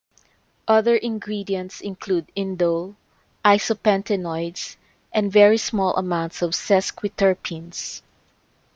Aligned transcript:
Other 0.67 0.95
ingredient 0.95 1.79
include 1.79 2.31
indole, 2.35 2.95
isopentenoids 3.45 4.75
and 5.13 5.31
very 5.31 5.59
small 5.59 5.95
amounts 5.95 6.41
of 6.41 6.53
sesquiterpenes. 6.55 8.01